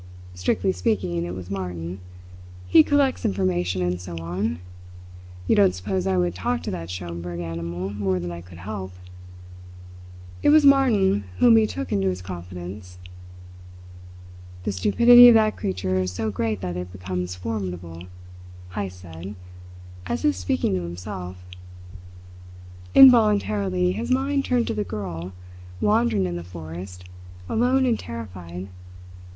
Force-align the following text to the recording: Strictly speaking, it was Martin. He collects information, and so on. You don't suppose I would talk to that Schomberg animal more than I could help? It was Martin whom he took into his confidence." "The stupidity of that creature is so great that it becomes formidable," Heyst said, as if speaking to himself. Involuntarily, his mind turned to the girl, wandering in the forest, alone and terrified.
Strictly 0.33 0.71
speaking, 0.71 1.25
it 1.25 1.35
was 1.35 1.51
Martin. 1.51 1.99
He 2.67 2.81
collects 2.81 3.23
information, 3.23 3.83
and 3.83 4.01
so 4.01 4.17
on. 4.17 4.57
You 5.45 5.55
don't 5.55 5.75
suppose 5.75 6.07
I 6.07 6.17
would 6.17 6.33
talk 6.33 6.63
to 6.63 6.71
that 6.71 6.89
Schomberg 6.89 7.39
animal 7.39 7.91
more 7.93 8.19
than 8.19 8.31
I 8.31 8.41
could 8.41 8.57
help? 8.57 8.93
It 10.41 10.49
was 10.49 10.65
Martin 10.65 11.25
whom 11.37 11.55
he 11.55 11.67
took 11.67 11.91
into 11.91 12.07
his 12.09 12.23
confidence." 12.23 12.97
"The 14.63 14.71
stupidity 14.71 15.27
of 15.27 15.35
that 15.35 15.55
creature 15.55 15.97
is 15.99 16.09
so 16.11 16.31
great 16.31 16.61
that 16.61 16.75
it 16.75 16.91
becomes 16.91 17.35
formidable," 17.35 18.05
Heyst 18.73 19.01
said, 19.01 19.35
as 20.07 20.25
if 20.25 20.33
speaking 20.35 20.73
to 20.73 20.81
himself. 20.81 21.45
Involuntarily, 22.95 23.91
his 23.91 24.09
mind 24.09 24.45
turned 24.45 24.65
to 24.65 24.73
the 24.73 24.83
girl, 24.83 25.33
wandering 25.79 26.25
in 26.25 26.37
the 26.37 26.43
forest, 26.43 27.03
alone 27.47 27.85
and 27.85 27.99
terrified. 27.99 28.67